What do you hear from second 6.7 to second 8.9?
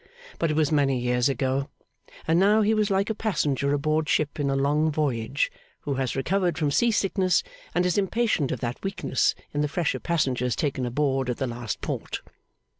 sea sickness, and is impatient of that